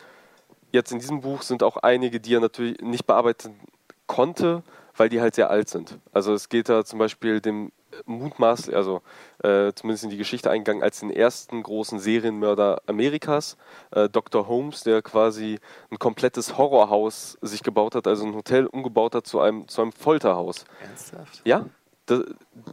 [0.71, 3.59] jetzt in diesem Buch sind auch einige, die er natürlich nicht bearbeiten
[4.07, 4.63] konnte,
[4.95, 5.99] weil die halt sehr alt sind.
[6.11, 7.71] Also es geht da zum Beispiel dem
[8.05, 9.01] mutmaßlich, also
[9.43, 13.57] äh, zumindest in die Geschichte eingegangen, als den ersten großen Serienmörder Amerikas,
[13.91, 14.47] äh, Dr.
[14.47, 19.39] Holmes, der quasi ein komplettes Horrorhaus sich gebaut hat, also ein Hotel umgebaut hat zu
[19.39, 20.65] einem, zu einem Folterhaus.
[20.81, 21.41] Ernsthaft?
[21.43, 21.65] Ja,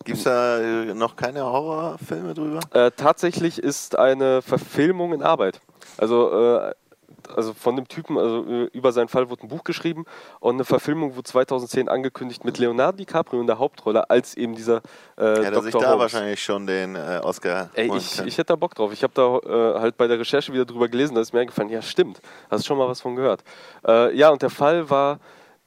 [0.05, 2.61] Gibt es da äh, noch keine Horrorfilme drüber?
[2.73, 5.61] Äh, tatsächlich ist eine Verfilmung in Arbeit.
[5.97, 6.75] Also, äh,
[7.37, 10.05] also von dem Typen, also äh, über seinen Fall wurde ein Buch geschrieben
[10.41, 14.83] und eine Verfilmung wurde 2010 angekündigt mit Leonardo DiCaprio in der Hauptrolle als eben dieser
[15.19, 15.63] äh, ja, Dr.
[15.63, 16.01] sich da Holmes.
[16.01, 18.93] wahrscheinlich schon den äh, Oscar Ey, ich, ich hätte da Bock drauf.
[18.93, 21.71] Ich habe da äh, halt bei der Recherche wieder drüber gelesen, da ist mir eingefallen,
[21.71, 23.43] ja stimmt, hast schon mal was von gehört.
[23.87, 25.19] Äh, ja, und der Fall war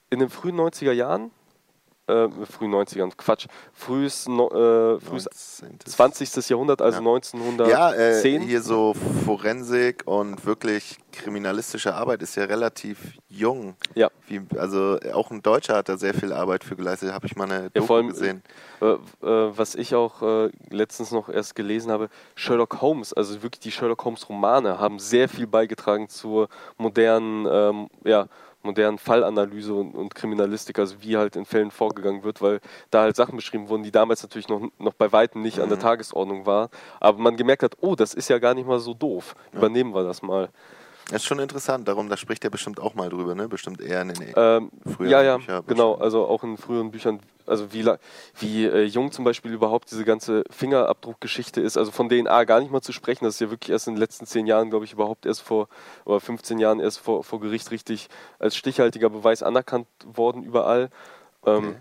[0.09, 1.31] in den frühen 90er Jahren,
[2.11, 5.29] äh, frühen 90ern, Quatsch, frühes, äh, frühes
[5.85, 6.49] 20.
[6.49, 7.09] Jahrhundert, also ja.
[7.09, 7.69] 1910.
[7.69, 8.93] Ja, äh, hier so
[9.25, 12.97] Forensik und wirklich kriminalistische Arbeit ist ja relativ
[13.29, 13.75] jung.
[13.95, 14.09] Ja.
[14.27, 17.45] Wie, also auch ein Deutscher hat da sehr viel Arbeit für geleistet, habe ich mal
[17.45, 18.43] eine ja, Doku allem, gesehen.
[18.81, 23.59] Äh, äh, was ich auch äh, letztens noch erst gelesen habe, Sherlock Holmes, also wirklich
[23.59, 28.27] die Sherlock Holmes Romane haben sehr viel beigetragen zur modernen, ähm, ja,
[28.63, 33.15] modernen Fallanalyse und, und, Kriminalistik, also wie halt in Fällen vorgegangen wird, weil da halt
[33.15, 35.63] Sachen beschrieben wurden, die damals natürlich noch, noch bei Weitem nicht mhm.
[35.63, 35.83] an der mhm.
[35.83, 36.69] Tagesordnung waren.
[36.99, 39.35] Aber man gemerkt hat, oh, das ist ja gar nicht mal so doof.
[39.53, 40.49] Übernehmen wir das mal.
[41.11, 43.49] Das ist schon interessant, darum, da spricht er bestimmt auch mal drüber, ne?
[43.49, 45.63] Bestimmt eher in den ähm, früheren ja, ja, Büchern.
[45.67, 47.85] Genau, also auch in früheren Büchern, also wie,
[48.39, 52.71] wie äh, jung zum Beispiel überhaupt diese ganze Fingerabdruckgeschichte ist, also von DNA gar nicht
[52.71, 54.93] mal zu sprechen, das ist ja wirklich erst in den letzten zehn Jahren, glaube ich,
[54.93, 55.67] überhaupt erst vor,
[56.05, 58.07] oder 15 Jahren erst vor, vor Gericht richtig
[58.39, 60.89] als stichhaltiger Beweis anerkannt worden überall.
[61.45, 61.75] Ähm, okay.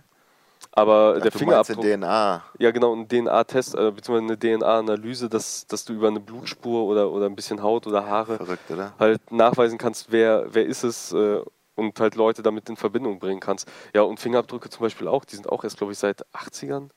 [0.73, 1.85] Aber Ach, der Fingerabdruck.
[1.85, 2.45] DNA.
[2.59, 7.11] Ja, genau, ein DNA-Test, äh, beziehungsweise eine DNA-Analyse, dass, dass du über eine Blutspur oder,
[7.11, 8.95] oder ein bisschen Haut oder Haare Verrückt, oder?
[8.99, 11.41] halt nachweisen kannst, wer, wer ist es äh,
[11.75, 13.67] und halt Leute damit in Verbindung bringen kannst.
[13.95, 16.91] Ja, und Fingerabdrücke zum Beispiel auch, die sind auch erst, glaube ich, seit 80ern.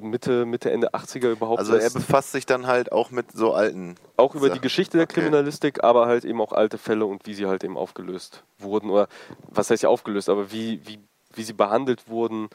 [0.00, 1.58] Mitte, Mitte, Ende 80er überhaupt.
[1.58, 3.96] Also er befasst sich dann halt auch mit so alten.
[4.16, 4.54] Auch über Sachen.
[4.54, 5.20] die Geschichte der okay.
[5.20, 8.90] Kriminalistik, aber halt eben auch alte Fälle und wie sie halt eben aufgelöst wurden.
[8.90, 9.08] Oder
[9.48, 11.00] was heißt ja aufgelöst, aber wie, wie
[11.36, 12.48] wie sie behandelt wurden,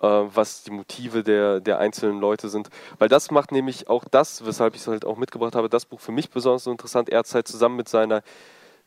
[0.00, 2.68] äh, was die Motive der, der einzelnen Leute sind.
[2.98, 6.00] Weil das macht nämlich auch das, weshalb ich es halt auch mitgebracht habe, das Buch
[6.00, 7.08] für mich besonders interessant.
[7.08, 8.22] Er hat es halt zusammen mit seiner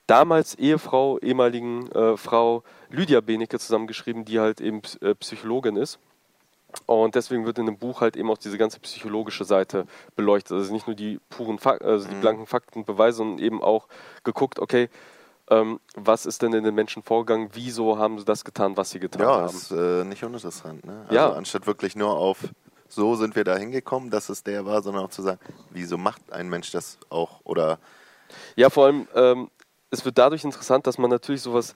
[0.07, 5.99] damals Ehefrau, ehemaligen äh, Frau Lydia Benecke zusammengeschrieben, die halt eben äh, Psychologin ist.
[6.85, 9.85] Und deswegen wird in dem Buch halt eben auch diese ganze psychologische Seite
[10.15, 10.57] beleuchtet.
[10.57, 12.21] Also nicht nur die puren Fak also die mhm.
[12.21, 13.87] blanken Fakten, Beweise, sondern eben auch
[14.23, 14.89] geguckt, okay,
[15.51, 17.49] ähm, was ist denn in den Menschen vorgegangen?
[17.53, 19.41] Wieso haben sie das getan, was sie getan ja, haben?
[19.41, 20.85] Ja, ist äh, nicht uninteressant.
[20.85, 21.01] Ne?
[21.03, 21.33] Also ja.
[21.33, 22.37] Anstatt wirklich nur auf,
[22.87, 26.31] so sind wir da hingekommen, dass es der war, sondern auch zu sagen, wieso macht
[26.31, 27.41] ein Mensch das auch?
[27.43, 27.79] Oder
[28.55, 29.49] ja, vor allem, ähm,
[29.89, 31.75] es wird dadurch interessant, dass man natürlich sowas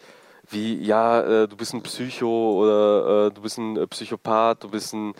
[0.49, 4.69] wie, ja, äh, du bist ein Psycho oder äh, du bist ein äh, Psychopath, du
[4.69, 5.13] bist ein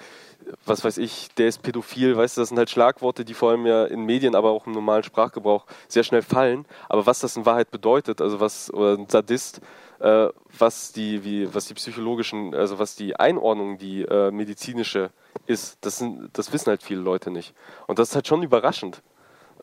[0.66, 3.66] was weiß ich, der ist pädophil, weißt du, das sind halt Schlagworte, die vor allem
[3.66, 6.66] ja in Medien, aber auch im normalen Sprachgebrauch sehr schnell fallen.
[6.90, 9.62] Aber was das in Wahrheit bedeutet, also was, oder ein Sadist,
[10.00, 10.28] äh,
[10.58, 15.12] was die, wie, was die psychologischen, also was die Einordnung, die äh, medizinische
[15.46, 17.54] ist, das, sind, das wissen halt viele Leute nicht.
[17.88, 19.02] Und das ist halt schon überraschend,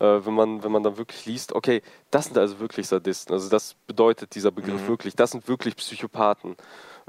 [0.00, 3.48] äh, wenn, man, wenn man dann wirklich liest, okay, das sind also wirklich Sadisten, also
[3.48, 4.88] das bedeutet dieser Begriff mhm.
[4.88, 6.56] wirklich, das sind wirklich Psychopathen.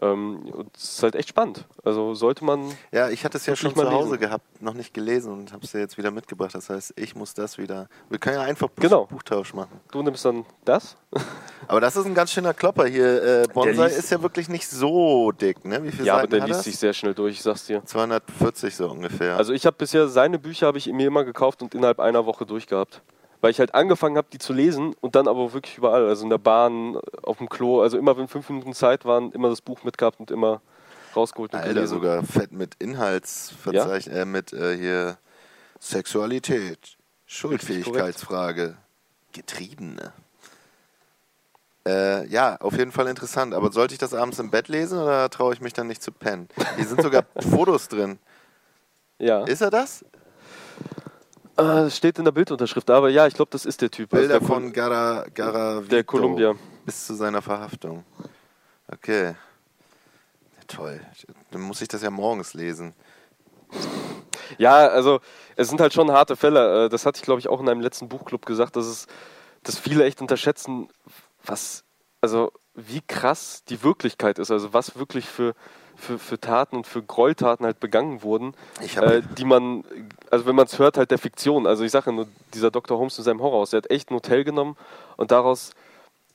[0.02, 0.44] Ähm,
[0.76, 1.66] es ist halt echt spannend.
[1.84, 2.72] Also sollte man.
[2.92, 4.20] Ja, ich hatte es ja schon mal zu Hause lesen.
[4.22, 6.56] gehabt, noch nicht gelesen und habe es ja jetzt wieder mitgebracht.
[6.56, 7.88] Das heißt, ich muss das wieder.
[8.10, 9.06] Wir können ja einfach Genau.
[9.06, 9.80] Buchtausch machen.
[9.92, 10.98] Du nimmst dann das.
[11.68, 13.24] Aber das ist ein ganz schöner Klopper hier.
[13.44, 15.84] Äh, Bonsai ist ja wirklich nicht so dick, ne?
[15.84, 16.66] Wie viele ja, aber Seiten der hat liest das?
[16.66, 17.86] sich sehr schnell durch, ich sag's dir.
[17.86, 19.38] 240 so ungefähr.
[19.38, 22.46] Also ich habe bisher seine Bücher habe ich mir immer gekauft und innerhalb einer Woche
[22.46, 23.02] durchgehabt.
[23.44, 26.30] Weil ich halt angefangen habe, die zu lesen und dann aber wirklich überall, also in
[26.30, 29.84] der Bahn, auf dem Klo, also immer wenn fünf Minuten Zeit waren, immer das Buch
[29.84, 30.62] mitgehabt und immer
[31.14, 31.94] rausgeholt und Alter, gelesen.
[31.94, 35.18] sogar fett mit Inhaltsverzeichnis, äh, mit äh, hier
[35.78, 38.78] Sexualität, Schuldfähigkeitsfrage,
[39.34, 40.14] Getriebene.
[41.86, 43.54] Äh, ja, auf jeden Fall interessant.
[43.54, 46.14] Aber sollte ich das abends im Bett lesen oder traue ich mich dann nicht zu
[46.14, 46.48] pennen?
[46.78, 48.20] Hier sind sogar Fotos drin.
[49.20, 50.06] Ja, Ist er das?
[51.58, 54.14] Äh, das steht in der Bildunterschrift, aber ja, ich glaube, das ist der Typ.
[54.14, 56.56] Also Bilder der von Gara, Garavito der Columbia.
[56.86, 58.04] bis zu seiner Verhaftung.
[58.92, 59.28] Okay.
[59.28, 61.02] Ja, toll.
[61.52, 62.94] Dann muss ich das ja morgens lesen.
[64.58, 65.20] Ja, also
[65.56, 66.86] es sind halt schon harte Fälle.
[66.86, 69.08] Äh, Das hatte ich, glaube ich, auch in einem letzten Buchclub gesagt, dass es,
[69.64, 70.90] dass viele echt unterschätzen,
[71.44, 71.84] was,
[72.22, 75.54] also wie krass die Wirklichkeit ist, also was wirklich für,
[76.04, 78.54] für, für Taten und für Gräueltaten halt begangen wurden,
[78.96, 79.84] äh, die man,
[80.30, 81.66] also wenn man es hört, halt der Fiktion.
[81.66, 82.98] Also ich sage ja nur, dieser Dr.
[82.98, 84.76] Holmes in seinem Horrorhaus, der hat echt ein Hotel genommen
[85.18, 85.72] und daraus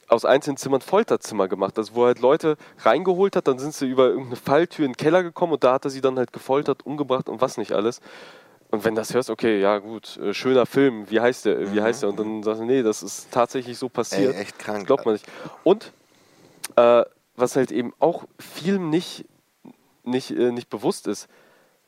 [0.09, 1.79] aus einzelnen Zimmern Folterzimmer gemacht.
[1.79, 4.97] Also wo er halt Leute reingeholt hat, dann sind sie über irgendeine Falltür in den
[4.97, 8.01] Keller gekommen und da hat er sie dann halt gefoltert, umgebracht und was nicht alles.
[8.71, 12.03] Und wenn das hörst, okay, ja gut, äh, schöner Film, wie heißt der, wie heißt
[12.03, 12.11] der?
[12.11, 14.37] Und dann sagst du, nee, das ist tatsächlich so Ey, passiert.
[14.37, 14.87] echt krank.
[14.87, 15.27] Glaubt man nicht.
[15.65, 15.93] Und
[16.77, 17.03] äh,
[17.37, 19.25] was halt eben auch vielen nicht,
[20.09, 21.29] nicht, äh, nicht bewusst ist,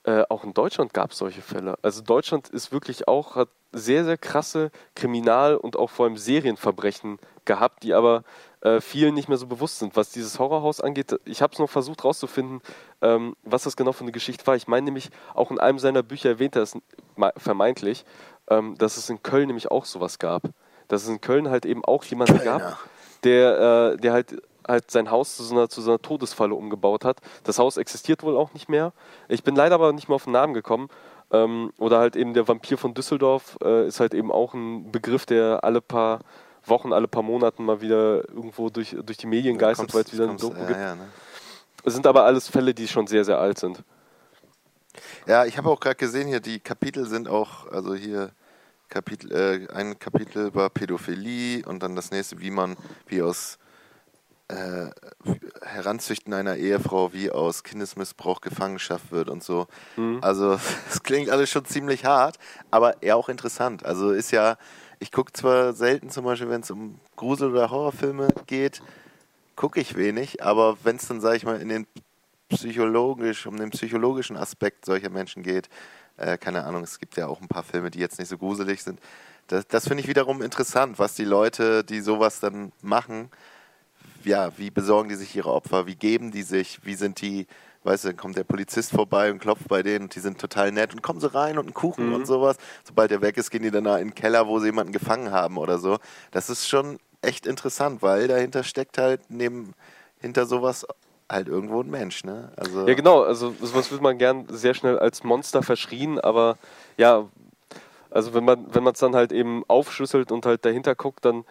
[0.04, 1.76] äh, auch in Deutschland gab es solche Fälle.
[1.83, 7.18] Also Deutschland ist wirklich auch, hat sehr, sehr krasse Kriminal- und auch vor allem Serienverbrechen
[7.44, 8.24] gehabt, die aber
[8.62, 9.96] äh, vielen nicht mehr so bewusst sind.
[9.96, 12.62] Was dieses Horrorhaus angeht, ich habe es noch versucht rauszufinden,
[13.02, 14.56] ähm, was das genau für eine Geschichte war.
[14.56, 16.76] Ich meine nämlich, auch in einem seiner Bücher erwähnt er es
[17.37, 18.04] vermeintlich,
[18.48, 20.44] ähm, dass es in Köln nämlich auch sowas gab.
[20.88, 22.59] Dass es in Köln halt eben auch jemanden Kölner.
[22.59, 22.78] gab,
[23.22, 27.04] der, äh, der halt, halt sein Haus zu so, einer, zu so einer Todesfalle umgebaut
[27.04, 27.18] hat.
[27.44, 28.92] Das Haus existiert wohl auch nicht mehr.
[29.28, 30.88] Ich bin leider aber nicht mehr auf den Namen gekommen.
[31.33, 35.26] Ähm, oder halt eben der Vampir von Düsseldorf äh, ist halt eben auch ein Begriff,
[35.26, 36.20] der alle paar
[36.64, 40.28] Wochen, alle paar Monaten mal wieder irgendwo durch, durch die Medien geistert, weil es wieder
[40.28, 40.80] eine Doku ja, gibt.
[40.80, 41.09] Ja, ne?
[41.85, 43.83] Es sind aber alles Fälle, die schon sehr, sehr alt sind.
[45.26, 48.33] ja, ich habe auch gerade gesehen hier, die Kapitel sind auch, also hier
[48.88, 53.59] Kapitel, äh, ein Kapitel war Pädophilie und dann das nächste, wie man, wie aus
[54.50, 54.90] äh,
[55.62, 59.68] Heranzüchten einer Ehefrau, wie aus Kindesmissbrauch Gefangenschaft wird und so.
[60.20, 60.58] Also
[60.90, 62.38] es klingt alles schon ziemlich hart,
[62.70, 63.84] aber eher auch interessant.
[63.84, 64.56] Also ist ja,
[64.98, 68.82] ich gucke zwar selten zum Beispiel, wenn es um Grusel- oder Horrorfilme geht,
[69.56, 71.86] gucke ich wenig, aber wenn es dann, sage ich mal, in den
[72.48, 75.68] psychologisch, um den psychologischen Aspekt solcher Menschen geht,
[76.16, 78.82] äh, keine Ahnung, es gibt ja auch ein paar Filme, die jetzt nicht so gruselig
[78.82, 79.00] sind.
[79.46, 83.30] Das, das finde ich wiederum interessant, was die Leute, die sowas dann machen,
[84.24, 87.46] ja, wie besorgen die sich ihre Opfer, wie geben die sich, wie sind die,
[87.85, 90.72] weißt du, dann kommt der Polizist vorbei und klopft bei denen und die sind total
[90.72, 92.14] nett und kommen so rein und einen Kuchen Mhm.
[92.14, 92.56] und sowas.
[92.85, 95.30] Sobald der weg ist, gehen die dann da in den Keller, wo sie jemanden gefangen
[95.30, 95.98] haben oder so.
[96.30, 99.74] Das ist schon echt interessant, weil dahinter steckt halt neben,
[100.20, 100.87] hinter sowas
[101.30, 102.50] halt irgendwo ein Mensch, ne?
[102.56, 103.22] Also, Ja, genau.
[103.22, 106.59] Also sowas wird man gern sehr schnell als Monster verschrien, aber
[106.96, 107.26] ja,
[108.11, 111.44] also wenn man wenn man es dann halt eben aufschlüsselt und halt dahinter guckt, dann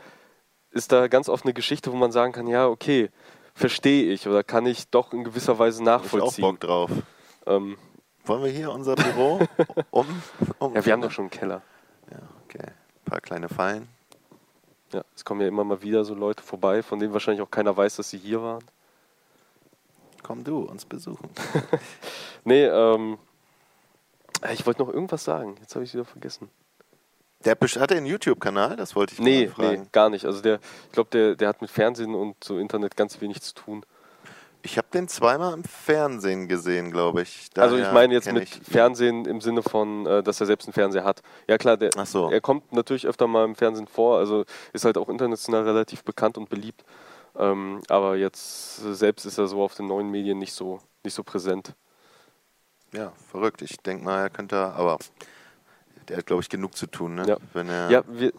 [0.71, 3.09] ist da ganz oft eine Geschichte, wo man sagen kann, ja, okay,
[3.53, 6.41] verstehe ich oder kann ich doch in gewisser Weise hab ich auch nachvollziehen.
[6.41, 6.91] Bock drauf.
[7.45, 7.77] Ähm,
[8.25, 9.39] Wollen wir hier unser Büro
[9.91, 10.05] um,
[10.59, 11.61] um ja, wir haben doch schon einen Keller.
[12.11, 12.67] Ja, okay.
[12.67, 13.87] Ein paar kleine Fallen.
[14.93, 17.75] Ja, es kommen ja immer mal wieder so Leute vorbei, von denen wahrscheinlich auch keiner
[17.75, 18.63] weiß, dass sie hier waren.
[20.23, 21.29] Komm du uns besuchen.
[22.45, 23.17] Nee, ähm,
[24.53, 25.55] ich wollte noch irgendwas sagen.
[25.59, 26.49] Jetzt habe ich es wieder vergessen.
[27.45, 28.75] Der hat er einen YouTube-Kanal?
[28.75, 29.81] Das wollte ich Nee, mal fragen.
[29.83, 30.25] nee, gar nicht.
[30.25, 33.53] Also der, ich glaube, der, der hat mit Fernsehen und so Internet ganz wenig zu
[33.53, 33.85] tun.
[34.61, 37.49] Ich habe den zweimal im Fernsehen gesehen, glaube ich.
[37.55, 40.67] also ich Daher meine jetzt mit ich- Fernsehen im Sinne von, äh, dass er selbst
[40.67, 41.21] einen Fernseher hat.
[41.47, 42.29] Ja klar, der, so.
[42.29, 46.37] er kommt natürlich öfter mal im Fernsehen vor, also ist halt auch international relativ bekannt
[46.37, 46.83] und beliebt.
[47.37, 51.23] Ähm, aber jetzt selbst ist er so auf den neuen Medien nicht so, nicht so
[51.23, 51.73] präsent.
[52.91, 53.61] Ja, verrückt.
[53.61, 54.97] Ich denke mal, er könnte, aber
[56.09, 57.25] der hat, glaube ich, genug zu tun, ne?
[57.27, 57.37] Ja.
[57.53, 58.33] Wenn er, Ja, wir,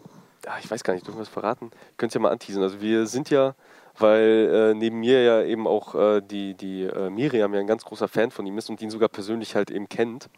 [0.45, 1.71] ah, ich weiß gar nicht, dürfen wir das verraten?
[1.97, 2.61] Könnt ihr mal anteasen.
[2.61, 3.55] Also wir sind ja,
[3.97, 7.83] weil äh, neben mir ja eben auch äh, die, die äh, Miriam ja ein ganz
[7.83, 10.29] großer Fan von ihm ist und ihn sogar persönlich halt eben kennt.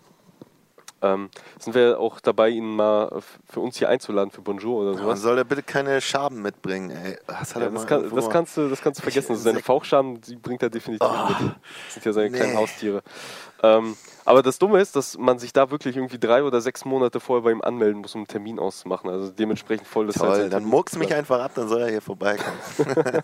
[1.04, 5.22] Ähm, sind wir auch dabei, ihn mal für uns hier einzuladen für Bonjour oder sowas.
[5.22, 7.18] soll er bitte keine Schaben mitbringen, ey.
[7.28, 9.34] Was hat Ja, er das, kann, das, kannst du, das kannst du vergessen.
[9.34, 11.38] Also seine Fauchschaben, die bringt er definitiv mit.
[11.86, 12.58] Das sind ja seine kleinen nee.
[12.58, 13.04] Haustiere.
[13.62, 17.20] Ähm, aber das Dumme ist, dass man sich da wirklich irgendwie drei oder sechs Monate
[17.20, 19.10] vorher bei ihm anmelden muss, um einen Termin auszumachen.
[19.10, 22.58] Also dementsprechend voll das Toll, dann murks mich einfach ab, dann soll er hier vorbeikommen.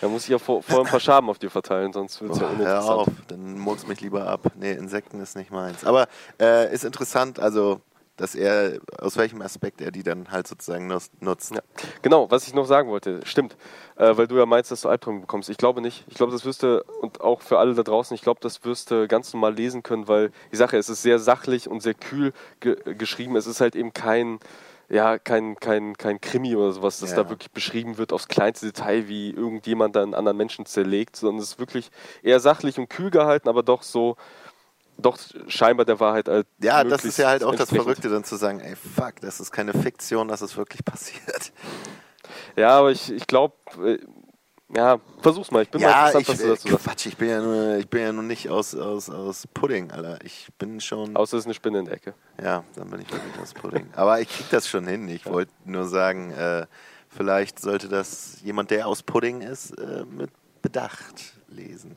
[0.00, 2.38] Da muss ich ja vor, vorher ein paar Schaben auf dir verteilen, sonst wird es
[2.40, 2.98] ja Boah, hör uninteressant.
[2.98, 4.40] auf, dann murks mich lieber ab.
[4.58, 5.84] Nee, Insekten ist nicht meins.
[5.84, 6.08] Aber
[6.40, 7.80] äh, ist interessant, also,
[8.16, 10.86] dass er, aus welchem Aspekt er die dann halt sozusagen
[11.20, 11.54] nutzt.
[11.54, 11.60] Ja.
[12.02, 13.56] Genau, was ich noch sagen wollte, stimmt,
[13.96, 15.48] äh, weil du ja meinst, dass du Albträume bekommst.
[15.48, 16.04] Ich glaube nicht.
[16.08, 18.90] Ich glaube, das wirst du, und auch für alle da draußen, ich glaube, das wirst
[18.90, 22.32] du ganz normal lesen können, weil sage, ja, es ist sehr sachlich und sehr kühl
[22.60, 23.36] ge geschrieben.
[23.36, 24.38] Es ist halt eben kein,
[24.90, 27.22] ja, kein, kein, kein Krimi oder sowas, das Ja.
[27.22, 31.40] da wirklich beschrieben wird aufs kleinste Detail, wie irgendjemand da einen anderen Menschen zerlegt, sondern
[31.42, 31.90] es ist wirklich
[32.22, 34.16] eher sachlich und kühl gehalten, aber doch so,
[34.98, 37.70] doch scheinbar der Wahrheit halt Ja, das ist ja halt auch das.
[37.70, 41.52] Verrückte, dann zu sagen, ey, fuck, das ist keine Fiktion, das ist wirklich passiert.
[42.56, 43.98] Ja, aber ich, ich glaube, äh,
[44.74, 45.62] ja, versuch's mal.
[45.62, 46.84] Ich bin mal ja, interessant, ich, was du äh, dazu sagst.
[46.84, 50.18] Quatsch, ich bin ja nur, ich bin ja nur nicht aus, aus, aus Pudding, Alter.
[50.24, 52.14] Ich bin schon, Außer es ist eine Spinne in der Ecke.
[52.42, 53.88] ja, dann bin ich wirklich aus Pudding.
[53.96, 55.08] Aber ich krieg das schon hin.
[55.08, 56.66] Ich wollte nur sagen, äh,
[57.08, 60.30] vielleicht sollte das jemand, der aus Pudding ist, äh, mit
[60.62, 61.96] Bedacht lesen.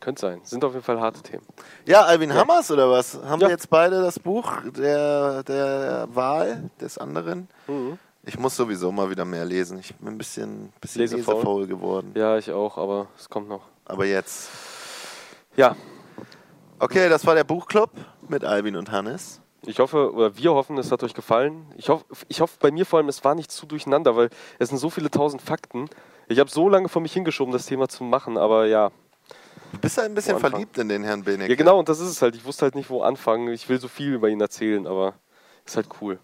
[0.00, 0.40] Könnte sein.
[0.44, 1.44] Sind auf jeden Fall harte Themen.
[1.86, 3.14] Ja, Alvin Hammers oder was?
[3.24, 3.46] Haben Ja.
[3.48, 7.48] wir jetzt beide das Buch der, der Wahl des anderen?
[7.66, 7.98] Mhm.
[8.26, 9.78] Ich muss sowieso mal wieder mehr lesen.
[9.78, 11.34] Ich bin ein bisschen, bisschen Lesefaul.
[11.34, 12.12] lesefaul geworden.
[12.14, 13.62] Ja, ich auch, aber es kommt noch.
[13.84, 14.48] Aber jetzt.
[15.56, 15.76] Ja,
[16.78, 17.90] Okay, das war der Buchclub
[18.28, 19.40] mit Alvin und Hannes.
[19.64, 21.66] ich hoffe, oder wir hoffen, es hat euch gefallen.
[21.76, 24.68] Ich hoffe, ich hoffe bei mir vor allem, es war nicht zu durcheinander, weil es
[24.70, 25.88] sind so viele tausend Fakten.
[26.28, 28.90] Ich habe so lange vor mich hingeschoben, das Thema zu machen, aber ja.
[29.72, 31.52] Du bist ja ein bisschen verliebt in den Herrn Benecke.
[31.52, 32.34] Ja, genau, und das ist es halt.
[32.34, 33.48] Ich wusste halt nicht, wo anfangen.
[33.52, 35.14] Ich will so viel über ihn erzählen, aber
[35.64, 36.18] ist halt cool.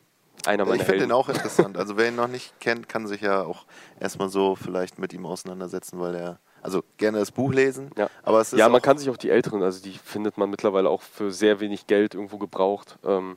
[0.46, 1.76] Einer meiner Ich finde den auch interessant.
[1.76, 3.64] Also wer ihn noch nicht kennt, kann sich ja auch
[3.98, 8.09] erstmal so vielleicht mit ihm auseinandersetzen, weil er, also gerne das Buch lesen, Ja.
[8.22, 10.88] aber es ist Ja, man kann sich auch die älteren, also die findet man mittlerweile
[10.88, 12.98] auch für sehr wenig Geld irgendwo gebraucht.
[13.05, 13.37] Ähm,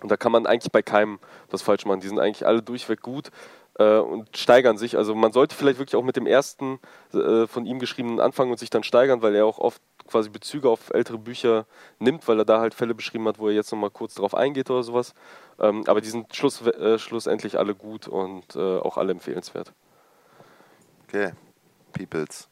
[0.00, 1.18] und da kann man eigentlich bei keinem
[1.50, 2.00] was falsch machen.
[2.00, 3.30] Die sind eigentlich alle durchweg gut
[3.80, 4.96] äh, und steigern sich.
[4.96, 6.78] Also man sollte vielleicht wirklich auch mit dem ersten
[7.12, 10.68] äh, von ihm geschriebenen anfangen und sich dann steigern, weil er auch oft quasi Bezüge
[10.68, 11.66] auf ältere Bücher
[11.98, 14.70] nimmt, weil er da halt Fälle beschrieben hat, wo er jetzt nochmal kurz drauf eingeht
[14.70, 15.14] oder sowas.
[15.60, 19.72] Ähm, aber die sind schluss, äh, schlussendlich alle gut und äh, auch alle empfehlenswert.
[21.04, 21.32] Okay,
[21.92, 22.48] Peoples.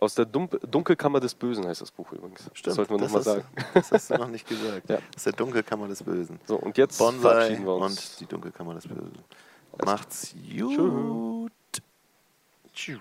[0.00, 2.44] Aus der Dun Dunkelkammer des Bösen heißt das Buch übrigens.
[2.44, 3.44] das Stimmt, sollten wir das, nochmal sagen.
[3.74, 4.88] das hast du noch nicht gesagt.
[4.88, 4.96] Ja.
[4.96, 6.38] Das ist der Dunkelkammer des Bösen.
[6.46, 8.12] So, und jetzt Bonsai verabschieden wir uns.
[8.12, 9.18] und die Dunkelkammer des Bösen.
[9.84, 11.52] Macht's gut.
[12.72, 13.00] Tschüss.